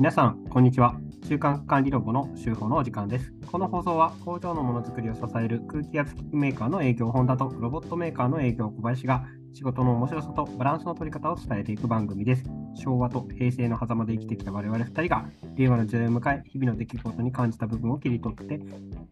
[0.00, 0.94] 皆さん、こんにちは。
[1.28, 3.34] 中間管理ロボの週報のお時間です。
[3.52, 12.44] この放送は工場のものづくりを支える空気圧機器メーカーの営業本田とロボットメーカーの営業小林が仕事の面白さとバランスの取り方を伝えていく番組です。
[12.76, 18.58] 昭和と平成の狭間で生きてきた我々2人が令和の時代を迎え、日々の出来事に感じた部分を切り取って、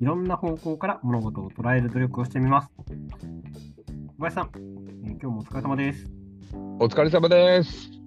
[0.00, 2.70] いろんな方向から物事を捉える努力をしてみます。
[2.78, 4.50] 小林さん、
[5.04, 6.10] え今日もお疲れ様です。
[6.78, 7.97] お疲れ様です。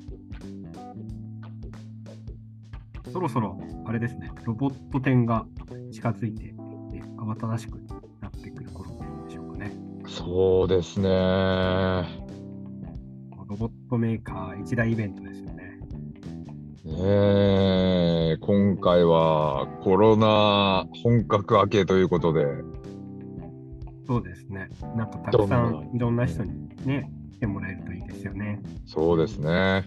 [3.12, 5.46] そろそろ、あれですね、ロボット展が
[5.92, 6.56] 近づいて、
[6.94, 7.78] え慌ただしく
[8.22, 8.90] なってくる頃
[9.28, 9.74] でしょうかね。
[10.08, 11.10] そうですね。
[13.48, 15.80] ロボットメーカー一大イベントですよね。
[16.86, 22.46] ねえ今回はコロナ本格明けということで、
[24.08, 24.70] そうですね。
[24.96, 28.62] なんかたくさどんいろんな人にね、来てもらえるといいですよね。
[28.86, 29.84] そうですね。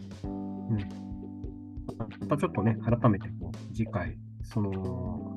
[2.21, 5.37] またちょっとね、改めてこう次回、その、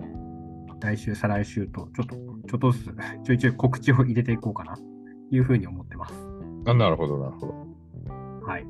[0.80, 4.84] 来週、再来週と、ちょっと、ちょっとずつ、 ちょいちょい告知を入れていこうかな、と
[5.32, 6.14] いうふうに思ってます。
[6.68, 8.46] あなるほど、なるほど。
[8.46, 8.66] はい。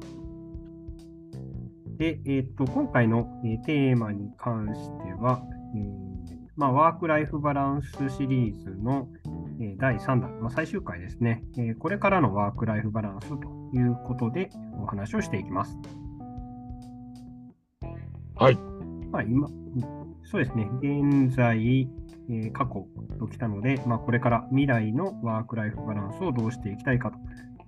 [1.98, 5.44] で、えっ、と、今回の、えーテーマに関しては、
[5.76, 9.10] えーまあ、ワークライフバランスシリーズの、
[9.60, 13.36] えー第3弾、まあ、最終回ですね、えーこれからのワークライフバランスと
[13.74, 14.50] いうことで
[14.82, 15.78] お話をしていきます。
[18.40, 18.56] はい。
[19.12, 19.48] まあ、今、
[20.24, 21.90] そうですね、現在、
[22.30, 22.86] えー過去
[23.20, 27.18] ときたので、まあ、これから未来のワークライフバランスをどうしていきたいかと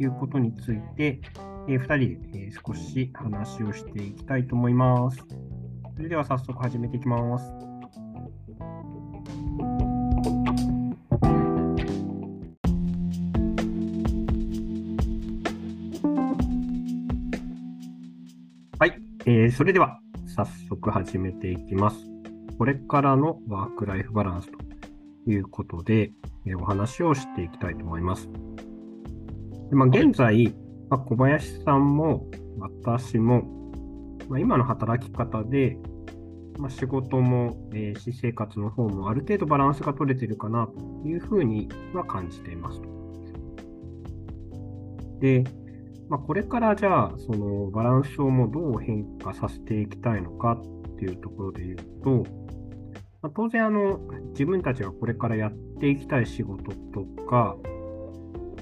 [0.03, 1.21] いうことについて、
[1.67, 5.17] え2人で、えー少し話をしていきたいと思います。
[5.95, 7.51] それでは早速始めていきます。
[18.77, 18.93] はい、
[19.25, 19.99] えーそれでは
[20.35, 21.97] 早速始めていきます。
[22.57, 26.11] これからのワークライフバランスということで、
[26.45, 28.29] えーお話をしていきたいと思います。
[29.69, 30.53] でまあ、現在、
[30.89, 32.27] まあ、小林さんも
[32.59, 33.43] 私も、
[34.29, 35.77] まあ、今の働き方で、
[36.57, 42.87] まあ、仕事も、えー私生活の方もある程度バランスが取れてるかなというふうには感じていますと。
[45.19, 45.43] で、
[46.09, 52.25] まあ、これからじゃあ、そのバランスをもどう変化させていきたいのかっていうところで言うと、
[53.21, 53.99] まあ、当然あの、
[54.31, 57.55] 自分たちがこれからやっていきたい仕事とか、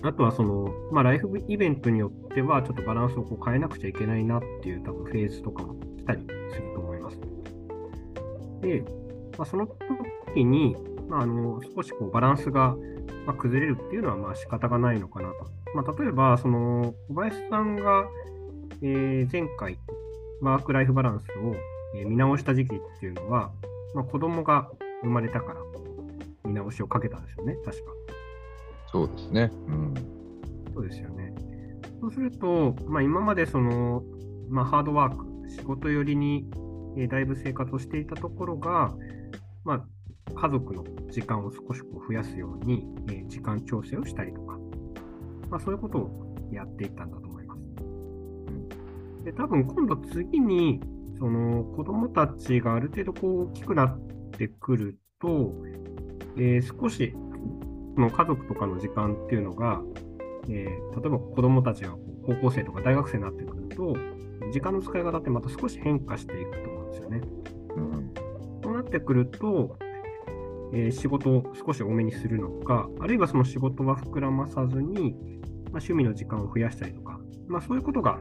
[0.02, 7.20] あとはその、まあ、ライフイベントによっては、ちょっとバランスをこう変えなくちゃいけないなっていう多分フェーズとかも来たりすると思います。
[8.62, 8.84] で、
[9.38, 10.76] まあ、その時に、
[11.08, 12.76] まあ、あの少しこうバランスが
[13.38, 15.57] 崩れるっていうのはまあ仕方がないのかなと。
[15.76, 18.08] まあ、例えば、その小林さんが、
[18.82, 19.78] えー前回、
[20.42, 21.56] ワークライフバランスを、
[21.96, 23.52] えー見直した時期っていうのは、
[23.94, 24.70] まあ、子供が
[25.02, 25.62] 生まれたから
[26.46, 27.92] 見直しをかけたんですよね、確か。
[28.92, 29.52] そうですね。
[29.68, 29.94] うん。
[30.74, 31.34] そうですよね。
[32.00, 34.04] そうすると、まあ、今までその、
[34.50, 36.50] まあ、ハードワーク、仕事寄りに、
[36.98, 38.94] えーだいぶ生活をしていたところが、
[39.64, 39.86] まあ、
[40.34, 44.57] 家族の時間を少しこう増やすように、えー時間調整をしたりとか、
[45.50, 47.62] まあ、そういうことをやっていったんだと思います。
[49.26, 50.80] で、多分今度次に、
[51.20, 54.00] その子供たちがある程度こう大きくなっ
[54.32, 55.54] てくると、
[56.38, 57.14] えー少し
[57.96, 59.82] その家族とかの時間っていうのが、
[60.50, 63.96] えー例えば子供たちが高校生とか大学生になってくると、
[64.52, 67.22] 時間の使い方ってまた少し変化していくと思うんですよね。
[67.76, 68.14] うん、
[68.64, 69.78] そうなってくると、
[70.74, 75.12] えー仕事を少し多めにするのか、あるいはその仕事は膨らまさずに、まあ、
[75.74, 78.20] 趣味の時間を増やしたりとか、まあ、そういうことが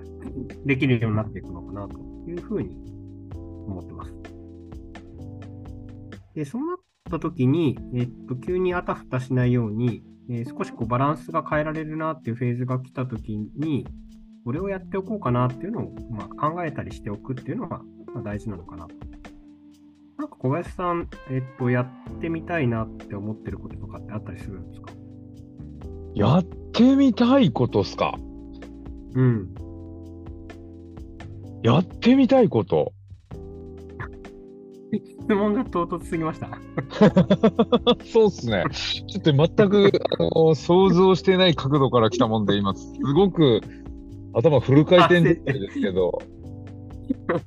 [0.64, 1.98] できるようになっていくのかなと
[2.28, 2.76] いうふうに
[3.66, 4.14] 思ってます。
[6.34, 6.76] で、そうなっ
[7.10, 13.86] たときに、えっと、急にあたふたしないように、えー少しこうバランスが変えられるなっていうフェーズが来たときに、
[14.44, 17.80] これをやっておこうかなっていうのを、まあ、考えたりしておくっていうのが、
[18.24, 18.94] 大事なのかなと。
[20.18, 24.92] なんか小林さん、えっと、やってみたいなって思ってることとかってあったりするんですか？
[26.14, 28.18] やってみたいことっすか？
[29.14, 29.54] うん。
[31.62, 32.92] やってみたいこと。
[34.92, 36.48] 質問が唐突すぎました。
[38.06, 38.64] そうっすね。
[38.72, 43.60] ちょっと全くあの想像してない角度から来たもんで、今、すごく
[44.32, 46.22] 頭フル回転ですけど。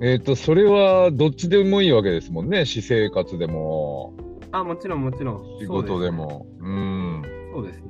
[0.00, 2.64] えっと、それはどっちでもいいわけですもんね。
[2.64, 4.14] 私生活でも、
[4.52, 5.58] あ、もちろんもちろん。
[5.58, 6.46] 仕事でも。
[6.60, 7.22] うん。
[7.52, 7.88] そうですね。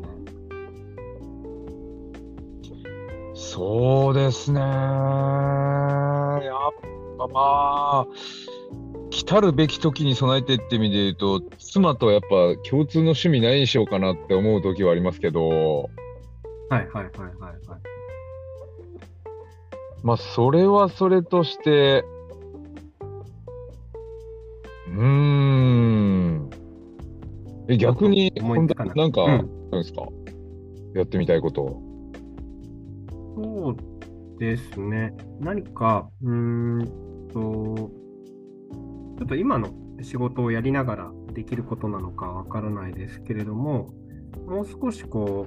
[3.34, 4.60] そうですね。
[4.60, 4.70] やっ
[7.19, 8.06] ぱまあ、
[9.11, 12.28] 来たるべき時に備えてって意味で言うと、妻とやっぱ
[12.69, 17.11] 共通の趣味何にしようかなって思う時はありますけど、はいはいはいはい
[17.69, 17.97] はい。
[20.02, 22.04] まあ、それはそれとして、
[24.88, 26.50] うーん。
[27.68, 28.66] え、逆に、なん
[29.12, 30.06] か、うんなんですか？
[30.94, 31.82] やってみたいこと。
[33.36, 33.76] そう
[34.38, 35.14] ですね。
[35.40, 37.90] 何か、うーんと、
[39.18, 39.68] ちょっと今の
[40.00, 43.90] 仕事をやりながらできることなのかわからないですけれども、
[44.46, 45.46] もう少しこ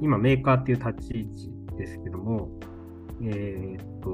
[0.00, 2.48] う、今メーカーっていう立ち位置ですけども、
[3.22, 4.08] えーっと、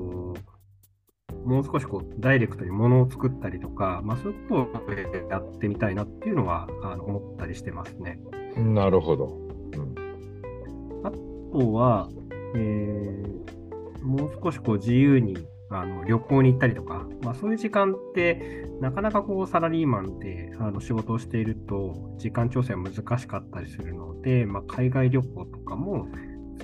[1.44, 4.94] もう少しこう、ダイレクトに物を作ったりとか、まあそういうことを
[5.30, 8.18] やってみたいなっていうのは、あの思ったりしてますね。
[8.56, 9.38] なるほど。
[11.04, 12.08] あとは、
[12.54, 13.34] えー
[14.04, 26.06] もう少しこう自由にあの旅行に行ったりとか、まあ、そういう時間って、なかなかこうサラリーマンであの仕事をしていると、時間調整は難しかったりするので、まあ、海外旅行とかも、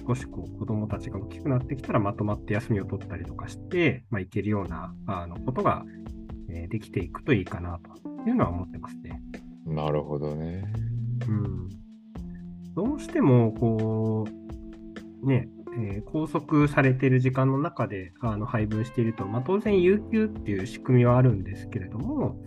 [0.07, 5.85] 少しこう子供たちが大きくなってきたらまとまって休みを取ったりとかして、まあ、行けるようなあのことが、
[6.49, 9.21] えーできていくといいかなというのは思ってますね。
[9.67, 10.65] なるほどね。
[11.29, 11.69] うん
[12.75, 14.27] どうしても、こ
[15.23, 22.43] う、ね、えー拘束されている時間の中であの配分していると、まあ、当然、有給っていう仕組みはあるんですけれども、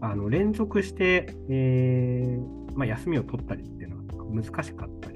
[0.00, 5.13] あの連続して、えーまあ、休みを取ったりっていうのは難しかったり。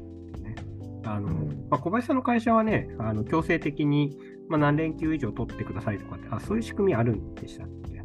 [1.04, 4.18] あのうんまあ、小林さんの会社はね、あの強制的に、
[4.48, 8.02] まあ、何連休以上取ってくださいとかって、あそういう仕組みあるんでしたっけ？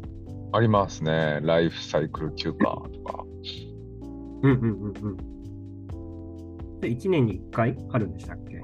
[0.52, 1.40] ありますね。
[1.42, 3.24] ライフサイクル休暇とか。
[4.42, 5.08] うんうんうんう
[6.76, 6.80] ん。
[6.80, 8.62] で、1年に1回あるんでしたっけ？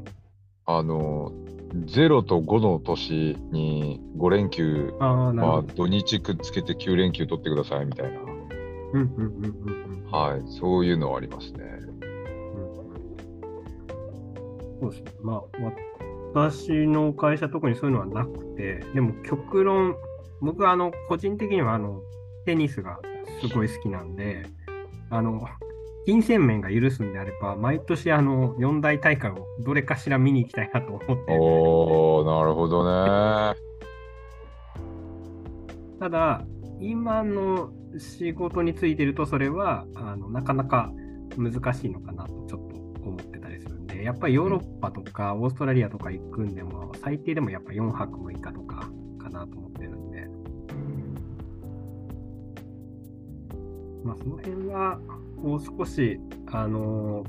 [0.66, 1.32] あの、
[1.74, 5.74] 0と5の年に5連休はほど。
[5.74, 8.20] 土日くっつけて9連休取ってくださいみたいな。
[8.20, 8.30] うん
[8.92, 10.10] うんうんうんうん。
[10.10, 10.42] はい。
[10.46, 11.64] そういうのはありますね。
[14.80, 15.12] そうですね。
[15.22, 15.42] まあ、
[16.34, 19.96] 私の会社特にそういうのはなくて、でも極論、
[20.40, 22.02] 僕はあの、個人的にはあの、
[22.46, 22.98] テニスが
[23.40, 24.46] すごい好きなんで、
[25.10, 25.44] あの、
[26.06, 33.56] 金銭面が許すんであれば、毎年あの、四大大会をどれかしら見に行きたいなと思っておー、なるほどね。
[35.98, 36.42] ただ、
[36.80, 40.90] 今の仕事についてると、それはあのなかなか
[41.36, 42.69] 難しいのかなとちょっ
[44.00, 50.26] で、やっぱりヨーロッパとかオーストラリアとか行くんでも、最低でもやっぱ4泊6日とかかなと思ってるんで、
[54.04, 54.98] まあ、その辺は
[55.36, 56.18] もう少し、
[56.52, 57.24] あの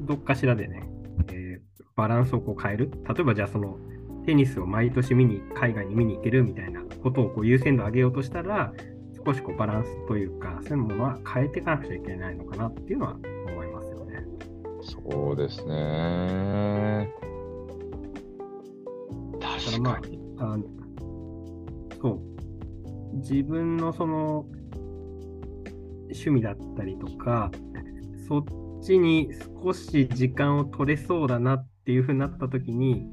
[0.00, 0.88] どっかしらでね、
[1.28, 2.90] えーバランスをこう変える。
[3.06, 3.76] 例えばじゃあその
[4.24, 8.72] テニスを毎年見に、海外に見に行けるみたいなことをこう優先度上げようとしたら、
[9.24, 13.16] 少しこうバランスというか、そういうものは変えていかなくちゃいけないのかなっていうのは。
[14.82, 17.08] そうですね。
[19.40, 20.00] だから確まあ。
[20.44, 20.64] あの
[22.00, 23.16] そう。
[23.18, 24.46] 自分のその
[26.04, 27.50] 趣味だったりとか、
[28.28, 28.44] そっ
[28.82, 29.30] ちに
[29.62, 33.06] 少し時間を取れそうだなっていうふうになったときに、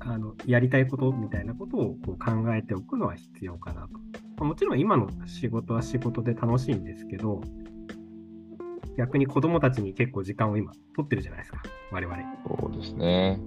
[0.00, 3.88] あのやりたいことみたいなことをこう考えておくのは必要かなと。
[3.88, 3.98] ま
[4.40, 7.40] あもちろん今の仕事は仕事で楽しいんですけど、
[8.98, 11.62] 逆に子供たちに結構時間を今取ってるじゃないですか、
[11.92, 12.18] 我々。
[12.48, 13.40] そうですね。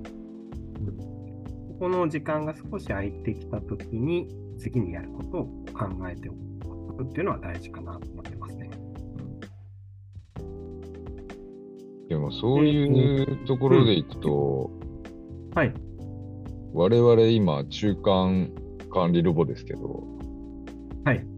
[1.67, 5.43] ここの時間が少し空いてきたときに、次にやることを
[5.73, 8.69] 考えておくっていうのは大事かなと思ってますね。
[12.07, 14.71] でもそういうところでいくと、
[15.53, 15.73] はい。
[16.73, 18.49] 我々今中間
[18.89, 20.07] 管理ロボですけど、
[21.03, 21.30] はい。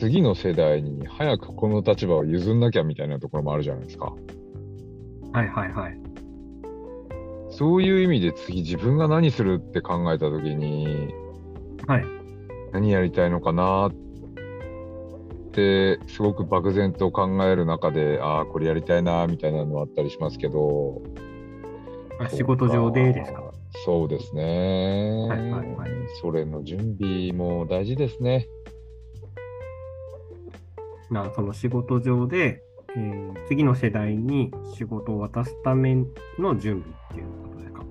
[0.00, 4.14] 次の世代に早くこの立場を譲んなきゃみたいなところもあるじゃないですか。
[5.34, 6.00] はいはいはい。
[7.50, 11.12] そういう意味で次自分が何するって考えたときに
[11.86, 12.04] はい。
[12.72, 13.92] 何やりたいのかなっ
[15.52, 21.02] てすごく漠然と考える中でああこれやりたいなみたいなのあったりしますけど
[22.18, 23.52] あ仕事上でですか。
[23.84, 25.90] そうですね、はいはいはい
[26.22, 28.48] それの準備も大事ですね
[31.10, 32.62] なその仕事上で、
[32.96, 35.94] えー次の世代に仕事を渡すため
[36.38, 37.84] の準備っていうことですか？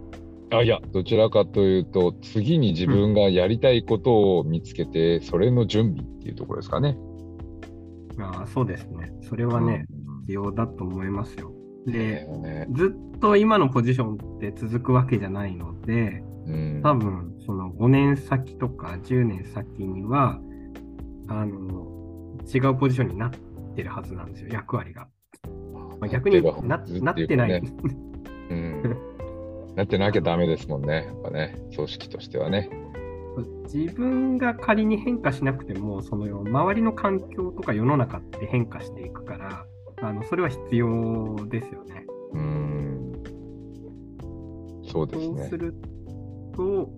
[0.58, 6.98] あいやどちらかというと次に自分がやりたいことを見つけて、それの準備っていうところですかね
[8.20, 9.12] あそうですね。
[9.28, 10.00] それはね、うん
[10.30, 11.52] 必要だと思いますよ。
[11.88, 12.28] で、
[12.74, 20.40] ずっと今のポジションって続くわけじゃないので、うん、多分その5年先とか10年先には、
[21.28, 21.88] あの、
[22.54, 23.32] 違うポジションになっ
[23.76, 25.08] てるはずなんですよ、役割が。
[26.00, 27.62] まあ、逆にななってない。
[28.50, 28.98] うん、
[29.76, 32.70] なってなきゃダメですもんね、やっぱね、組織としてはね。
[33.72, 39.66] 自分が仮に変化しなくても、その周りの環境とか世の中って変化していくから、
[40.02, 42.06] あのそれは必要ですよね。
[42.34, 43.14] うん
[44.92, 45.38] そうですね。
[45.38, 45.76] そうする
[46.56, 46.90] と、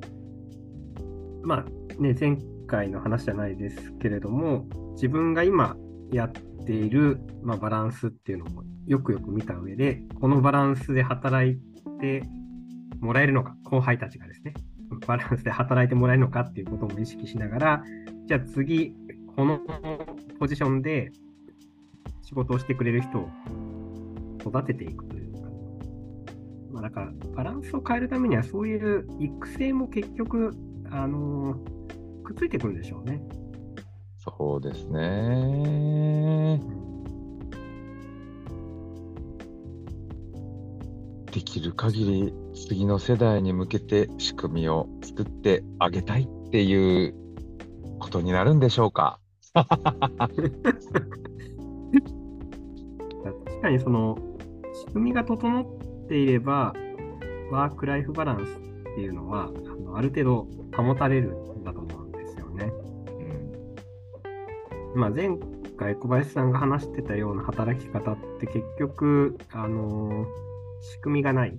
[1.43, 5.75] まあね、前回の話じゃないですけれども、自分が今
[6.11, 6.31] やっ
[6.65, 11.57] ている、まあ、バランスっていうのもよくよく見た上で、このバランスで働い
[11.99, 12.23] て
[12.99, 14.53] もらえるのか、後輩たちがですね、
[15.07, 17.83] バランスで働いてもらえるのかっていうことも意識しながら、
[18.27, 18.93] じゃあ次、
[19.35, 19.59] この
[20.39, 21.11] ポジションで
[22.21, 23.29] 仕事をしてくれる人を
[24.39, 25.49] 育てていくというか、
[26.71, 30.51] まあ、だからバランスを変えるためにはそういう育成も結局、
[30.89, 33.21] あのー、くっついてくるんでしょうね。
[34.23, 36.61] そうですね。
[41.31, 47.15] できる限り次の世代に向けて仕組みを作ってあげたいっていう
[47.99, 49.19] ことになるんでしょうか？
[49.53, 49.69] 確
[53.61, 54.17] かにその
[54.87, 55.65] 仕組みが整っ
[56.07, 56.73] ていれば、
[57.51, 58.53] ワークライフバランスっ
[58.95, 62.00] ていうのは、あのある程度保たれるんだと思う。
[64.95, 65.29] まあ、前
[65.77, 70.25] 回小林さんが話してたような働き方って結局、あの
[70.81, 71.57] 仕組みがない。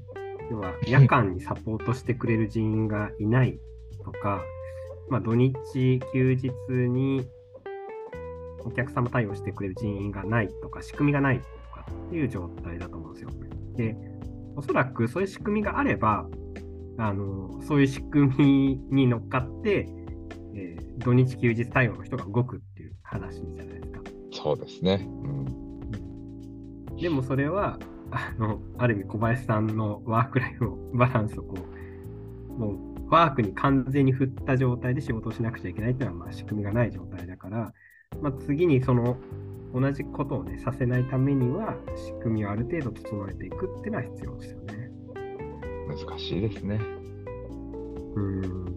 [0.50, 3.58] 要は夜間にサポートしてくれる人員がいない
[4.04, 4.42] とか、
[5.08, 7.26] まあ、土日、休日に
[8.64, 13.30] お客様対応してくれる人員がないとか、仕組みがないとかっていう状態だと思うんですよ。
[13.76, 13.96] で、
[14.56, 16.26] おそらくそういう仕組みがあれば、
[16.98, 19.88] あのそういう仕組みに乗っかって、
[20.54, 22.62] えー、土日休日対応の人が動く
[23.12, 24.00] 話じゃないですか。
[24.32, 25.06] そうですね。
[25.06, 25.26] う
[26.94, 27.78] ん、でもそれは、
[28.10, 31.56] あのある意味小林さんのワークライフバランスをこ
[32.50, 37.72] う、もうワークに完全に振った状態で仕事をしなくちゃいけないっていうのはまあ仕組みがない状態だから、
[38.20, 39.16] まあ、次にその
[39.74, 44.90] 同じことをね、させないためには、仕組みをある程度整えていくっていうのは必要ですよね。
[45.88, 46.78] 難しいですね。
[48.14, 48.71] うん。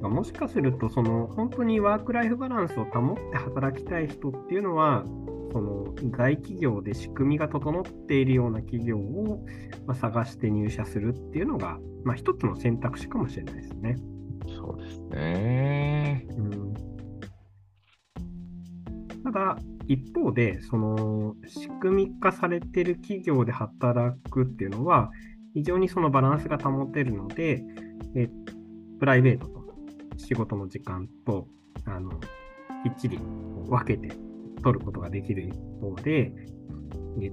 [0.00, 5.04] まあ、もしかすると、その本当にワークライフバランスを保って働きたい人っていうのは、
[5.52, 9.44] その大企業で仕組みが整っているような企業を、
[9.86, 13.96] まあ、探して入社するっていうのが、まあ、一つの選択肢かもしれないですね。
[14.48, 16.26] そうですね。
[16.36, 16.96] うん
[19.24, 25.10] ただ、一方で、その仕組み化されている企業で働くっていうのは、
[25.52, 27.64] 非常にそのバランスが保てるので、
[28.14, 28.28] え
[29.00, 29.55] プライベートと
[30.16, 31.48] 仕事の時間と
[31.84, 32.14] あのき
[32.90, 33.18] っちり
[33.68, 34.14] 分けて
[34.62, 36.32] 取ることができる一方で、
[37.20, 37.30] え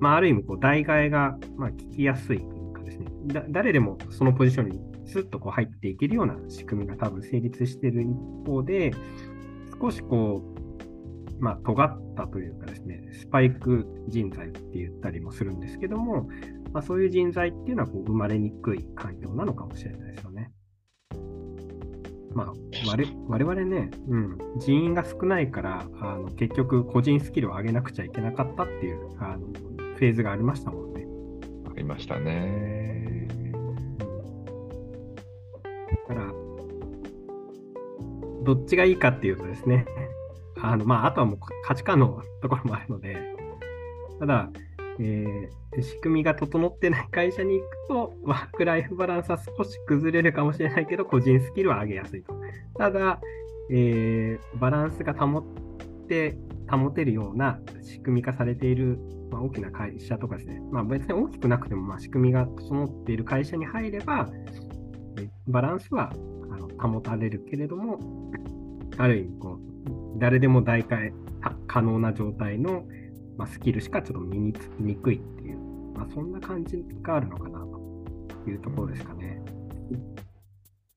[0.00, 3.06] まあ、ある意味こう代替えがまあ聞きやすいというかですね、
[3.50, 8.16] 誰でもそのポジションにスッとこう入っていけるような仕組みが多分成立している一
[8.46, 8.92] 方で、
[9.80, 10.56] 少しこう
[11.38, 16.28] まあ、尖ったというかですね、スパイク人材って言ったりもするんですけども、
[16.72, 20.35] まあ、そういう人材っていうのはこう生まれにくい環境なのかもしれないですよね。
[22.36, 22.52] まあ、
[22.86, 29.46] 我我々ね、うん、人員が少ないからあの結局個人スキルを上げなくちゃいけなかったっていうあの
[29.96, 31.06] フェーズがありましたもんね。
[31.66, 33.26] ありましたね。
[36.08, 36.32] だから、
[38.44, 39.86] どっちがいいかっていうとですね、
[40.60, 43.16] あの、まあ、あとはもう価値観のところもあるので、
[44.20, 44.50] ただ、
[44.98, 45.48] えー、
[45.82, 52.34] 仕組みが整ってない会社に行くと、ワークライフバランスは少し崩れるかもしれないけど、個人スキルは上げやすいと。
[52.78, 53.20] ただ、
[53.70, 56.36] えー、バランスが保って、
[56.68, 58.98] 保てるような仕組み化されている、
[59.30, 64.28] まあ、大きな会社とかですね、まあ、別に大きくなくても、まあ、仕組みが整っている会社に入れば、
[65.46, 66.12] バランスは
[66.50, 68.00] あの保たれるけれども、
[68.98, 71.12] ある意味こう、誰でも代替
[71.66, 72.84] 可能な状態の、
[73.36, 75.20] ま、スキルしかちょっと身につきにくい、
[75.96, 77.58] まあ、そんな感じがあるのかな
[78.44, 79.40] というところですかね。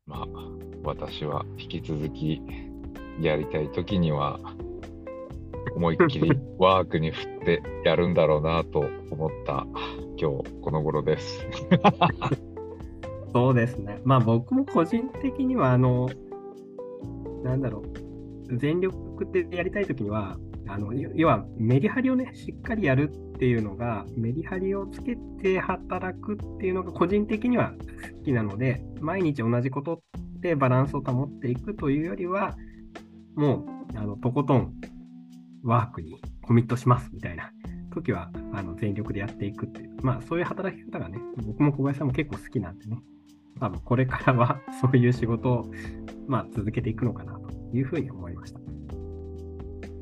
[0.06, 0.27] まあ、
[0.84, 2.41] 私は引き続き
[3.22, 4.39] やりたいときには、
[5.75, 9.65] 思いっきりワークに振ってやるんだろうなと思った
[10.18, 11.46] 今日この頃です。
[13.32, 14.01] そうですね。
[14.03, 16.10] まあ僕も個人的にはあの、
[17.44, 17.84] なんだろ
[18.50, 20.38] う、全力でやりたいときには、
[20.68, 27.72] あの要はメリハリをね、しっかりやるっていうのが、メリハリをつけて働くっていうのが個人的には
[28.17, 30.01] 好きなので、毎日同じこと
[30.41, 32.58] でバランスを保っていくというよりは、
[33.36, 33.65] も
[33.96, 34.74] う、あの、とことん
[35.63, 37.53] ワークにコミットしますみたいな
[37.93, 41.17] 時は、あの、全力でやっていくっていう、まあ、そういう働き方がね、
[41.48, 43.01] 僕も小林さんも結構好きなんでね、
[43.62, 45.72] 多分これからは そういう仕事を、
[46.27, 48.60] まあ、続けていくのかなというふうに思いました。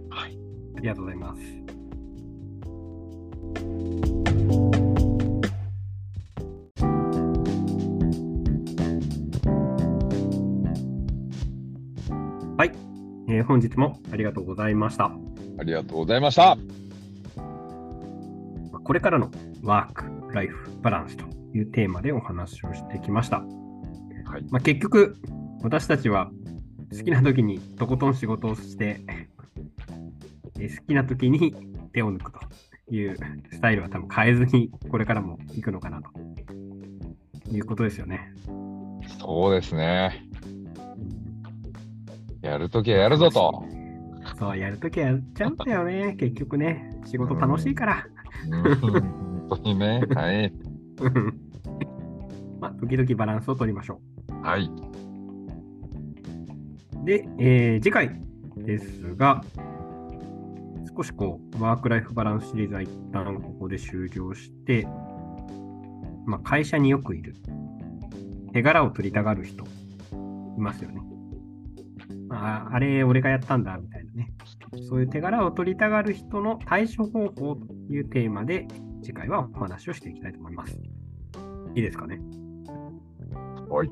[0.09, 0.39] はい。
[0.77, 1.66] ありがとうございます。
[13.37, 15.11] えー本日もありがとうございました。
[15.59, 16.55] ありがとうございました。
[18.71, 19.29] まあこれからの
[19.61, 23.37] ワーク・ライフ・バランスというテーマでお話をしてきました。
[23.37, 23.45] は
[24.39, 24.45] い。
[24.49, 25.15] まあ、結局、
[25.61, 26.31] 私たちは
[26.91, 29.37] 好きな時にとことん仕事をして、えー
[30.57, 31.53] 好きな時に
[31.93, 32.39] 手を抜くと
[32.91, 33.15] いう
[33.51, 36.09] スタイルは多分変えずにこれからも行くのかなと
[37.51, 38.33] いうことですよね。
[39.19, 40.26] そうですね。
[42.47, 43.63] やるときはやるぞと。
[44.37, 46.15] そう、やるときはやっちゃうんだよね。
[46.19, 48.05] 結局ね、仕事楽しいから。
[48.49, 48.63] うん
[49.49, 50.01] 本当にね。
[50.13, 50.53] はい。
[52.59, 54.01] まあ、時々バランスを取りましょ
[54.41, 54.65] はい。
[57.03, 57.05] う。
[57.05, 58.21] で、えー次回
[58.57, 59.43] ですが、
[60.95, 64.87] 少しこう、ワークライフバランスシリーズは一旦ここで終了して、
[66.25, 67.35] まあ、会社によくいる、
[68.51, 69.63] 手柄を取りたがる人、
[70.57, 71.01] いますよね。
[72.27, 74.33] まあ、あれ、俺がやったんだ、みたいなね。
[74.89, 78.67] そういう手柄を取りたがる人の対処方法というテーマで、
[79.01, 80.77] 次回はお話をしていきたいと思います。
[81.75, 82.19] いいですかね？
[83.69, 83.87] はい。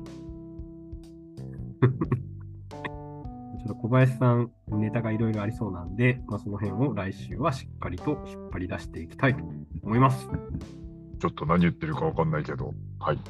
[3.62, 9.42] ょっと小林さん、ネタがいろいろありそうなんで、まあ、その辺を来週はしっかりと引っ張り出していきたいと
[9.82, 10.28] 思います。
[11.18, 12.74] ちょっと何言ってるかわかんないけど。
[13.00, 13.18] はい。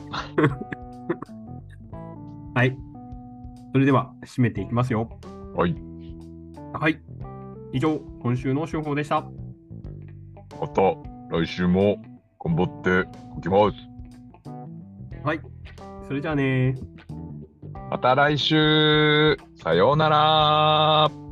[2.54, 2.76] はい。
[3.76, 5.06] それでは、締めていきますよ。
[5.54, 5.76] はい。
[6.72, 6.98] はい。
[7.74, 9.20] 以上、今週の手法でした。
[10.58, 10.80] また
[11.30, 12.02] 来週も
[12.42, 13.76] 頑張っておきます。
[15.22, 15.40] はい。
[16.08, 16.74] それじゃあね
[17.90, 21.25] また来週さようなら